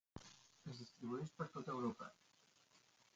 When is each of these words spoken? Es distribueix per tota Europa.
Es 0.71 0.79
distribueix 0.83 1.29
per 1.41 1.47
tota 1.57 1.75
Europa. 1.75 2.09